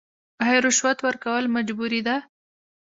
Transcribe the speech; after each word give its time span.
آیا 0.45 0.59
رشوت 0.67 0.97
ورکول 1.05 1.45
مجبوري 1.55 2.01
ده؟ 2.07 2.15